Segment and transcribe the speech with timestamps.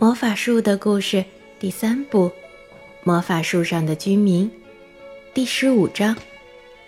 [0.00, 1.26] 魔法树的故事
[1.58, 2.28] 第三部
[3.04, 4.46] 《魔法树上的居民》
[5.34, 6.16] 第十五章：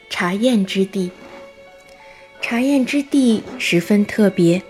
[0.08, 1.10] 茶宴之地。
[2.40, 4.62] 茶宴之地十分特别，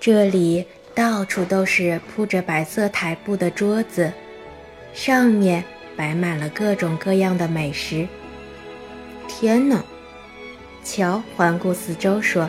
[0.00, 4.10] 这里到处都是铺着白色台布的桌子，
[4.94, 5.62] 上面
[5.94, 8.08] 摆满了各种各样的美食。
[9.28, 9.84] 天哪！
[10.82, 12.48] 乔环顾四周说：“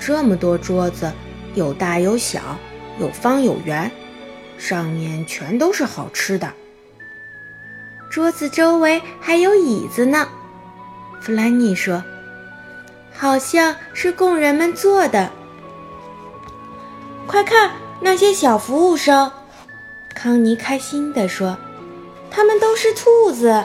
[0.00, 1.12] 这么多桌子，
[1.54, 2.56] 有大有小，
[2.98, 3.92] 有方有圆。”
[4.58, 6.52] 上面全都是好吃的，
[8.10, 10.28] 桌子周围还有椅子呢。
[11.20, 12.02] 弗兰妮说
[13.12, 15.30] ：“好像是供人们坐的。”
[17.26, 19.30] 快看那些小服务生，
[20.14, 21.56] 康妮开心地说
[22.30, 23.64] ：“他们都是兔子。”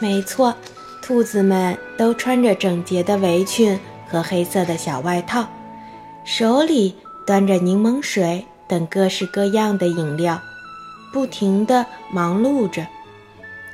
[0.00, 0.54] 没错，
[1.02, 3.78] 兔子们都穿着整洁的围裙
[4.08, 5.46] 和黑色的小外套，
[6.24, 8.46] 手里端着柠檬水。
[8.70, 10.40] 等各式各样的饮料，
[11.12, 12.86] 不停地忙碌着。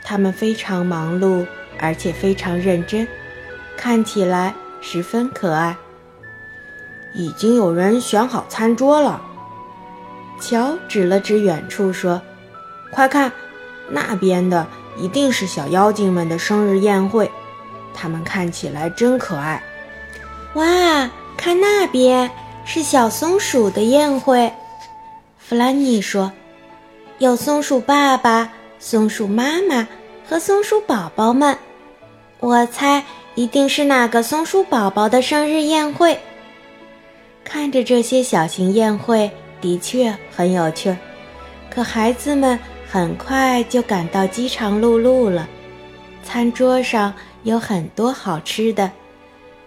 [0.02, 1.46] 他们非常忙碌，
[1.78, 3.06] 而且非常认真，
[3.76, 5.76] 看起来十分可爱。
[7.12, 9.20] 已经有人选好餐桌了。
[10.40, 12.22] 乔指了指远处说
[12.90, 13.30] ：“快看，
[13.90, 14.66] 那边的
[14.96, 17.30] 一定是小妖精们的生日宴会。
[17.92, 19.62] 他们看起来真可爱。
[20.54, 22.30] 哇，看那边
[22.64, 24.50] 是小松鼠的宴会。”
[25.48, 26.32] 弗兰妮说
[27.18, 29.86] ：“有松鼠爸爸、松鼠妈妈
[30.28, 31.56] 和松鼠宝宝们。
[32.40, 33.04] 我猜
[33.36, 36.18] 一定是哪个松鼠宝宝的生日宴会。
[37.44, 39.30] 看着这些小型宴会，
[39.60, 40.96] 的确很有趣儿。
[41.70, 42.58] 可孩子们
[42.90, 45.48] 很快就感到饥肠辘辘了。
[46.24, 48.90] 餐桌上有很多好吃的，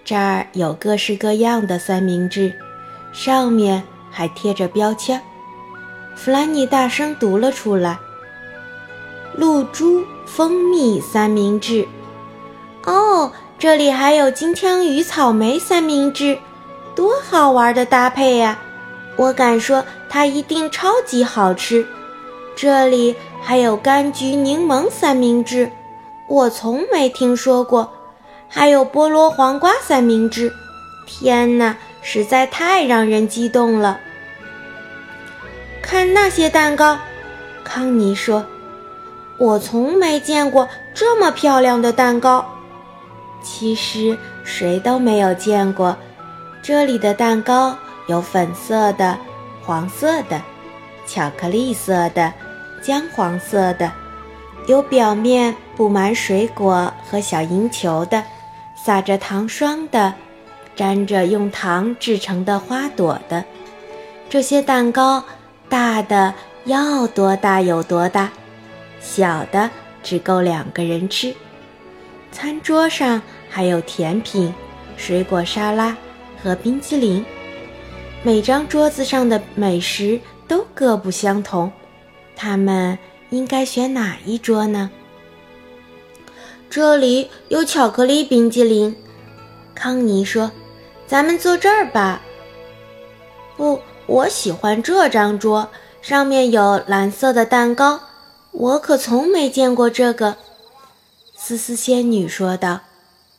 [0.03, 2.53] 这儿有各式各样的三明治，
[3.13, 5.21] 上面还贴着标签。”
[6.15, 7.97] 弗兰妮大声读了出来
[9.35, 11.87] ：“露珠蜂蜜三明治。”
[12.85, 16.37] 哦，这里还有金枪鱼草莓三明治，
[16.95, 18.59] 多好玩的搭配呀！
[19.15, 21.85] 我敢说它一定超级好吃。
[22.55, 25.71] 这里还有柑橘柠檬三明治，
[26.27, 27.91] 我从没听说过。
[28.47, 30.51] 还有菠萝黄瓜三明治，
[31.05, 33.99] 天哪，实在太让人激动了。
[35.81, 36.99] 看那些蛋糕，
[37.63, 38.45] 康妮说
[39.37, 42.45] ：“我从没见过这么漂亮的蛋糕。
[43.41, 45.97] 其实谁都没有见过。
[46.61, 47.75] 这里的蛋糕
[48.07, 49.17] 有粉色的、
[49.63, 50.41] 黄色的、
[51.07, 52.31] 巧克力色的、
[52.81, 53.91] 姜黄色的，
[54.67, 58.23] 有表面布满水果和小银球的，
[58.75, 60.13] 撒着糖霜的，
[60.75, 63.43] 沾着用糖制成的花朵的。
[64.29, 65.23] 这些蛋糕。”
[65.69, 66.33] 大的
[66.65, 68.31] 要多大有多大，
[68.99, 69.69] 小的
[70.01, 71.33] 只够两个人吃。
[72.31, 74.53] 餐桌上还有甜品、
[74.97, 75.95] 水果沙拉
[76.43, 77.23] 和冰激凌。
[78.23, 81.71] 每张桌子上的美食都各不相同，
[82.35, 82.97] 他们
[83.29, 84.89] 应该选哪一桌呢？
[86.69, 88.95] 这里有巧克力冰激凌，
[89.73, 90.51] 康妮说
[91.07, 92.21] ：“咱们坐这儿吧。”
[93.55, 93.79] 不。
[94.09, 95.69] 我喜欢这张桌，
[96.01, 97.99] 上面有蓝色的蛋糕。
[98.51, 100.35] 我可从没见过这个。”
[101.37, 102.79] 思思仙女说道。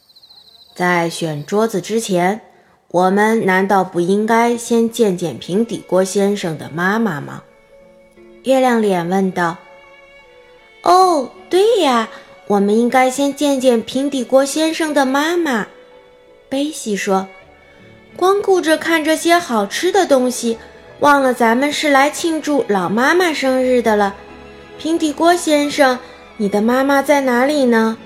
[0.77, 2.41] “在选桌子之前，
[2.93, 7.43] 我们难道不应该先见见平底锅先生的妈妈吗？”
[8.45, 9.57] 月亮脸问道。
[10.85, 12.09] “哦，对呀，
[12.47, 15.67] 我们应该先见见平底锅先生的妈妈。”
[16.49, 17.27] 贝西说。
[18.17, 20.59] 光顾着看这些好吃的东西，
[21.01, 24.15] 忘了咱们是来庆祝老妈妈生日的了。
[24.79, 25.99] 平底锅先生，
[26.37, 27.97] 你的妈妈在哪里呢？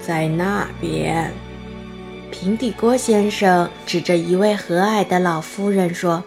[0.00, 1.32] 在那边。
[2.30, 6.22] 平底锅先生指着一位和蔼的老妇人说：“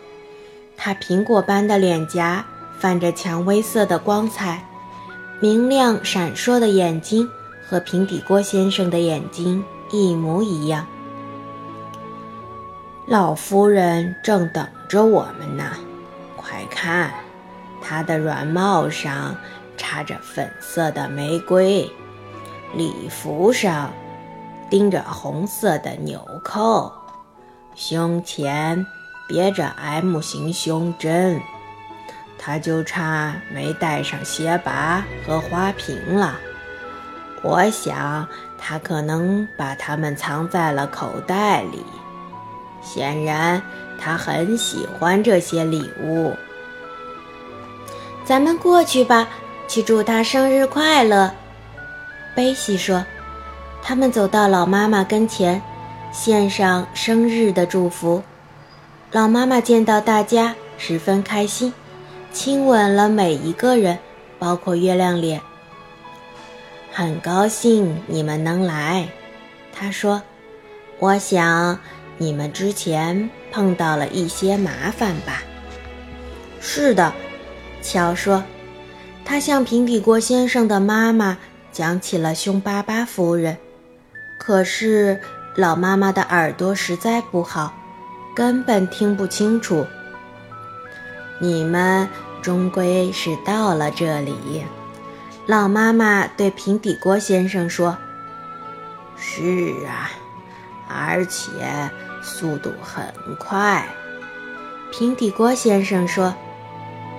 [0.76, 2.44] 她苹果般的脸颊
[2.80, 4.66] 泛着蔷薇色的光彩，
[5.40, 7.30] 明亮闪烁的眼睛
[7.68, 10.88] 和平底锅先生的眼睛一模一样。”
[13.10, 15.64] 老夫人正等着我们呢，
[16.38, 17.12] 快看，
[17.82, 19.36] 她的软帽上
[19.76, 21.92] 插着粉色的玫瑰，
[22.76, 23.92] 礼服上
[24.70, 26.94] 钉着红色的纽扣，
[27.74, 28.86] 胸前
[29.28, 31.42] 别着 M 型胸针，
[32.38, 36.40] 她就差没带上鞋拔和花瓶了。
[37.42, 38.28] 我想
[38.60, 41.84] 她可能把它们藏在了口袋里。
[42.82, 43.62] 显然
[44.00, 46.34] 他很喜欢这些礼物。
[48.26, 49.28] 咱们过去吧，
[49.68, 51.32] 去祝他生日快乐。”
[52.36, 53.06] 贝西说。
[53.82, 55.60] 他们走到老妈妈跟前，
[56.12, 58.22] 献上生日的祝福。
[59.12, 61.74] 老妈妈见到大家，十分开心，
[62.32, 63.98] 亲吻了每一个人，
[64.38, 65.42] 包括月亮脸。
[66.92, 69.08] 很高兴你们能来，
[69.74, 70.22] 她说
[71.00, 71.80] ：“我想
[72.20, 75.42] 你们之前碰到了一些麻烦吧
[76.62, 77.12] ？”“是的。”
[77.82, 78.44] 乔说。
[79.26, 81.38] 他向平底锅先生的妈妈
[81.72, 83.58] 讲起了凶巴巴夫人。
[84.40, 85.22] 可是
[85.56, 87.72] 老妈妈的耳朵实在不好，
[88.36, 89.86] 根本听不清楚。
[91.40, 92.10] 你们
[92.42, 94.64] 终归是到了这里，
[95.46, 97.96] 老妈妈对平底锅先生说
[99.16, 100.10] ：“是啊，
[100.88, 101.52] 而且
[102.22, 103.06] 速度很
[103.38, 103.86] 快。”
[104.92, 106.34] 平底锅先生说：“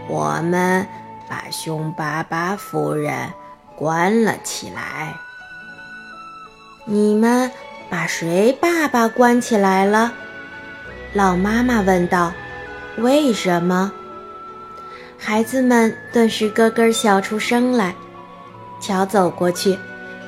[0.09, 0.87] 我们
[1.29, 3.33] 把凶巴巴夫人
[3.77, 5.15] 关了起来。”
[6.85, 7.51] 你们
[7.89, 10.13] 把谁爸爸关起来了？
[11.13, 12.33] 老妈妈问道。
[12.97, 13.93] 为什么？
[15.17, 17.95] 孩子们顿时咯咯笑出声来。
[18.81, 19.79] 乔走过去，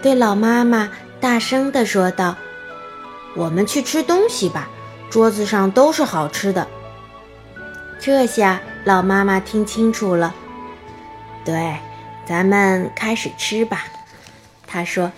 [0.00, 0.88] 对老妈妈
[1.20, 2.36] 大声地说道
[3.34, 4.68] ：“我们去吃东西吧，
[5.10, 6.66] 桌子上都是好吃的。”
[8.00, 10.34] 这下老妈妈听清楚了。
[11.44, 11.76] 对，
[12.26, 13.84] 咱们开始吃吧，
[14.66, 15.12] 她说。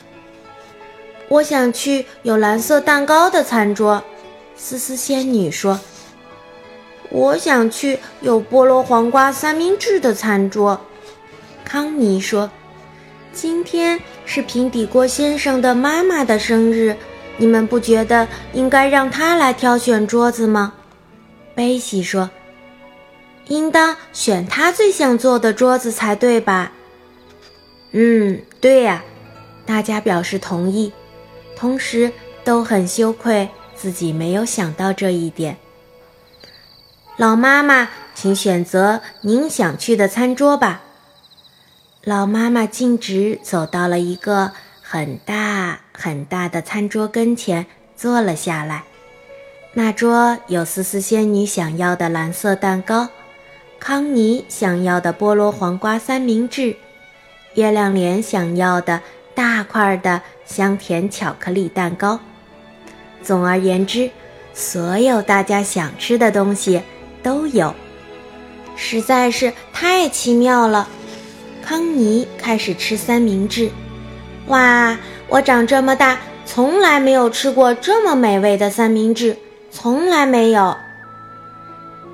[1.29, 4.05] 我想去有蓝色蛋糕的餐桌，
[4.55, 5.81] 思思仙女说。
[7.11, 10.81] 我想去有菠萝黄瓜三明治的餐桌，
[11.65, 12.51] 康妮说。
[13.33, 16.97] 今天是平底锅先生的妈妈的生日，
[17.37, 20.75] 你们不觉得应该让他来挑选桌子吗？
[21.55, 22.31] 贝西说。
[23.49, 26.73] 应当选他最想坐的桌子才对吧？
[27.93, 29.05] 嗯，对呀，
[29.67, 30.93] 大家表示同意。
[31.55, 32.11] 同时
[32.43, 35.59] 都很羞愧，自己没有想到这一点。
[37.17, 40.83] 老妈妈，请选择您想去的餐桌吧。
[42.03, 44.53] 老妈妈径直走到了一个
[44.83, 47.65] 很大很大的餐桌跟前，
[47.97, 48.83] 坐了下来。
[49.73, 53.09] 那桌有思思仙女想要的蓝色蛋糕，
[53.81, 56.77] 康妮想要的菠萝黄瓜三明治，
[57.55, 59.01] 月亮脸想要的。
[59.37, 62.21] 大块的香甜巧克力蛋糕。
[63.21, 64.09] 总而言之，
[64.53, 66.81] 所有大家想吃的东西
[67.21, 67.75] 都有，
[68.77, 70.89] 实在是太奇妙了。
[71.65, 73.69] 康妮开始吃三明治。
[74.47, 74.97] 哇，
[75.29, 79.37] 我长这么大从来没有吃过这么美味的三明治，
[79.71, 80.77] 从来没有。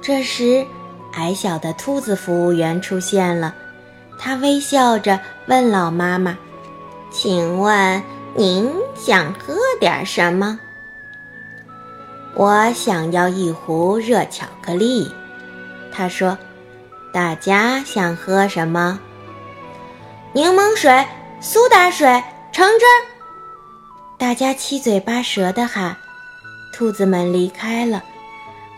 [0.01, 0.65] 这时，
[1.13, 3.55] 矮小的兔子服务员出现了，
[4.19, 6.39] 他微笑着问老妈妈。
[7.11, 8.03] 请问
[8.35, 10.59] 您想喝点什么？
[12.35, 15.11] 我想要一壶热巧克力。
[15.93, 16.39] 他说
[17.13, 19.01] ：“大家想喝什么？
[20.33, 21.05] 柠檬水、
[21.41, 22.23] 苏打水、
[22.53, 22.85] 橙汁。”
[24.19, 25.97] 大家七嘴八舌的喊。
[26.73, 28.03] 兔子们离开了，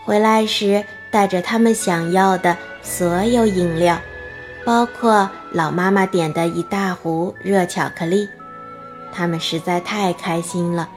[0.03, 3.97] 回来时带着他们想要的所有饮料。
[4.65, 8.29] 包括老妈妈点的一大壶热巧克力，
[9.11, 10.89] 他们实在太开心了。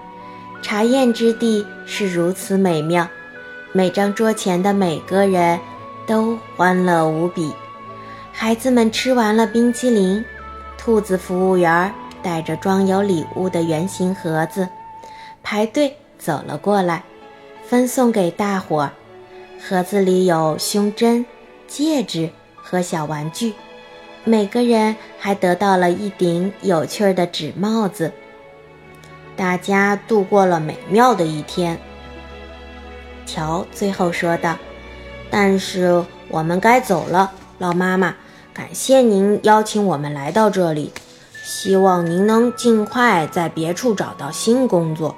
[0.63, 3.09] 茶宴之地是如此美妙，
[3.73, 5.59] 每张桌前的每个人
[6.07, 7.53] 都欢乐无比。
[8.33, 10.25] 孩子们吃完了冰淇淋，
[10.79, 11.93] 兔子服务员
[12.27, 14.69] 带着装有礼物的圆形盒子，
[15.45, 17.05] 排队走了过来，
[17.65, 18.91] 分送给大伙儿。
[19.63, 21.25] 盒子里有胸针、
[21.69, 22.29] 戒指。
[22.69, 23.55] 和小玩具，
[24.25, 28.13] 每个人还得到了一顶有趣的纸帽子。
[29.37, 31.79] 大家度过了美妙的一天。
[33.25, 34.57] 乔最后说道
[35.31, 38.17] ：“但是我们该走了，老妈妈。
[38.53, 40.91] 感谢您邀请我们来到这里，
[41.49, 45.15] 希望您能尽快在别处找到新工作。”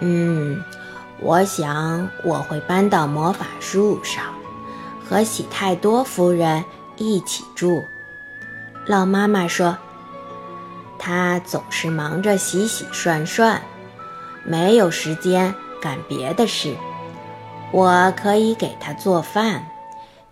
[0.00, 0.62] 嗯，
[1.18, 4.22] 我想我会搬到魔法树上。
[5.08, 6.62] 和喜太多夫人
[6.98, 7.86] 一起住，
[8.84, 9.78] 老妈妈说
[11.00, 13.62] ：“她总是忙着洗洗涮涮，
[14.44, 16.76] 没有时间干别的事。
[17.72, 19.66] 我可以给她做饭，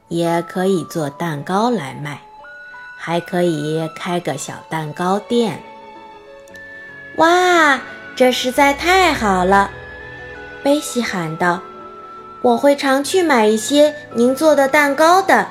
[0.09, 2.21] 也可以做蛋糕来卖，
[2.97, 5.62] 还可以开个小蛋糕店。”
[7.17, 7.81] 哇，
[8.15, 9.71] 这实在太好了！
[10.62, 11.61] 贝西喊道
[12.43, 15.47] ：“我会常去买一些您做的蛋糕的。”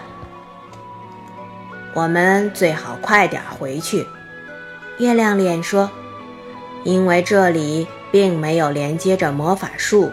[1.93, 4.05] 我们最好快点回去，
[4.97, 5.89] 月亮脸说
[6.83, 10.11] ：“因为这里并没有连接着魔法树，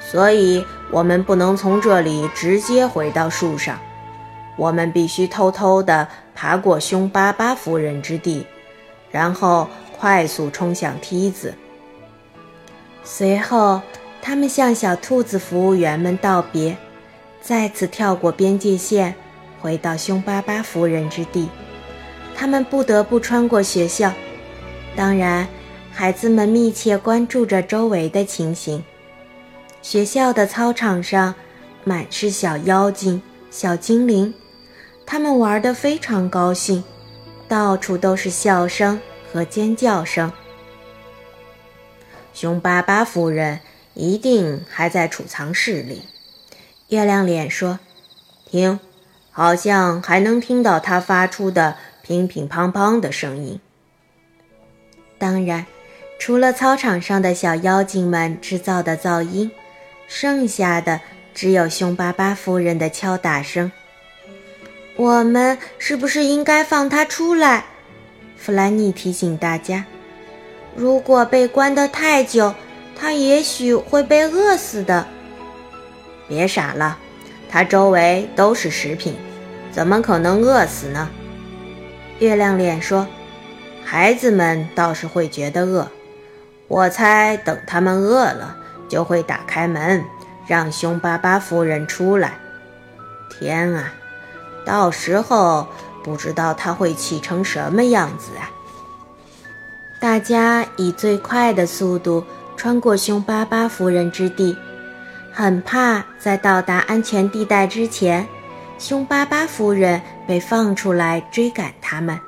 [0.00, 3.78] 所以我们不能从这里直接回到树上。
[4.56, 8.46] 我们必须偷偷地爬过凶巴巴夫人之地，
[9.10, 9.68] 然后
[9.98, 11.54] 快速冲向梯子。
[13.02, 13.80] 随后，
[14.22, 16.76] 他们向小兔子服务员们道别，
[17.40, 19.14] 再次跳过边界线。”
[19.60, 21.48] 回到凶巴巴夫人之地，
[22.36, 24.12] 他们不得不穿过学校。
[24.94, 25.48] 当然，
[25.90, 28.84] 孩子们密切关注着周围的情形。
[29.80, 31.34] 学校的操场上
[31.82, 34.34] 满是小妖精、小精灵，
[35.06, 36.82] 他们玩得非常高兴，
[37.48, 39.00] 到处都是笑声
[39.32, 40.32] 和尖叫声。
[42.32, 43.60] 凶巴巴夫人
[43.94, 46.02] 一定还在储藏室里，
[46.88, 47.78] 月亮脸说
[48.50, 48.80] ：“听。”
[49.36, 53.58] 好像还能听到它发出的乒乒乓乓的声音。
[55.18, 55.66] 当然，
[56.20, 59.50] 除了操场上的小妖精们制造的噪音，
[60.06, 61.00] 剩下的
[61.34, 63.72] 只有凶巴巴夫人的敲打声。
[64.96, 67.64] 我们是不是应该放他出来？
[68.36, 69.84] 弗兰妮提醒大家
[70.76, 72.54] ：“如果被关得太久，
[72.94, 75.06] 他也许会被饿死的。”
[76.28, 76.98] 别傻了。
[77.50, 79.14] 他周围都是食品，
[79.70, 81.08] 怎么可能饿死呢？
[82.18, 83.06] 月亮脸说
[83.84, 85.88] ：“孩子们倒是会觉得饿，
[86.66, 88.56] 我猜等他们饿了，
[88.88, 90.04] 就会打开门，
[90.48, 92.38] 让凶巴巴夫人出来。
[93.30, 93.94] 天啊，
[94.64, 95.66] 到时候
[96.02, 98.50] 不知道他会气成什么样子啊！”
[100.00, 102.24] 大家以最快的速度
[102.56, 104.56] 穿过凶巴巴夫人之地。
[105.32, 108.24] 很怕在到达安全地带之前，
[108.78, 112.20] 凶巴巴夫人被放出来追赶他们。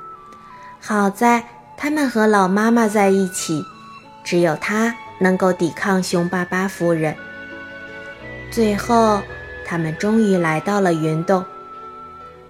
[0.81, 1.41] 好在
[1.77, 3.63] 他们和老妈妈在一起，
[4.25, 7.15] 只有她能够抵抗凶巴巴夫人。
[8.51, 9.21] 最后，
[9.65, 11.45] 他们终于来到了云洞。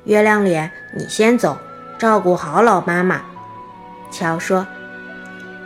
[0.07, 1.57] 月亮脸，你先走，
[1.99, 3.21] 照顾好老妈妈。
[4.09, 4.65] 乔说。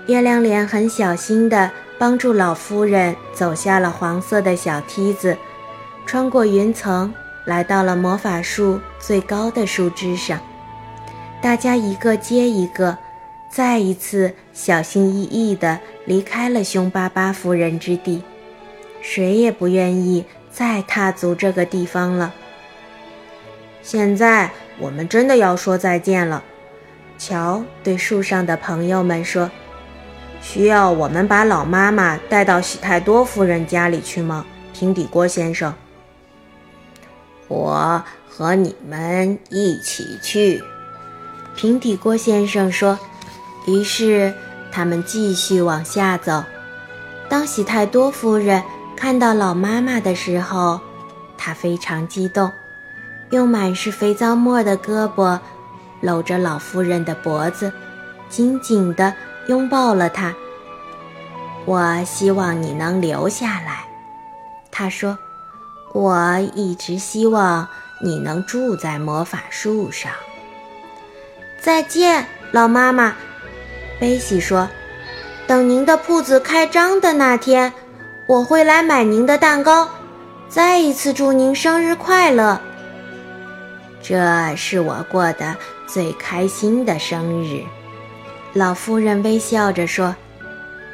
[0.07, 1.71] 月亮脸很小心地。
[2.00, 5.38] 帮助老夫人走下了黄色的小梯子，
[6.03, 7.13] 穿过云层，
[7.45, 10.39] 来到了魔法树最高的树枝上。
[11.43, 12.98] 大家一个接一个，
[13.51, 18.24] 再一次小心翼翼地离开了凶巴巴夫人之地，
[19.03, 22.33] 谁也不愿意再踏足这个地方了。
[23.81, 26.43] 现在我们真的要说再见了，
[27.17, 29.50] 乔对树上的朋友们说。
[30.41, 35.71] 需要我们把老妈妈带到喜太多夫人家里去吗，平底锅先生？
[37.47, 40.63] 我和你们一起去，
[41.55, 42.97] 平底锅先生说。
[43.67, 44.33] 于是
[44.71, 46.43] 他们继续往下走。
[47.29, 48.63] 当喜太多夫人
[48.97, 50.81] 看到老妈妈的时候，
[51.38, 52.51] 她非常激动，
[53.31, 55.39] 用满是肥皂沫的胳膊
[56.00, 57.73] 搂着老夫人的脖子，
[58.29, 59.13] 紧紧地。
[59.47, 60.33] 拥抱了她。
[61.65, 63.85] 我希望你能留下来，
[64.71, 65.17] 他说。
[65.93, 67.67] 我一直希望
[68.00, 70.11] 你能住在魔法树上。
[71.59, 73.15] 再见，老妈妈，
[74.00, 74.69] 贝西说。
[75.47, 77.73] 等您的铺子开张的那天，
[78.27, 79.89] 我会来买您的蛋糕。
[80.47, 82.61] 再一次祝您生日快乐。
[84.01, 85.55] 这是我过的
[85.88, 87.63] 最开心的生日。
[88.53, 90.15] 老夫人微笑着说：“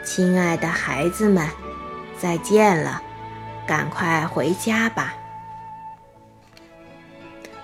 [0.04, 1.48] 亲爱的孩子们，
[2.20, 3.02] 再见了，
[3.66, 5.14] 赶快回家吧。”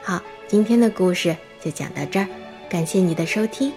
[0.01, 2.27] 好，今天的故事就讲到这儿，
[2.69, 3.71] 感谢你的收听。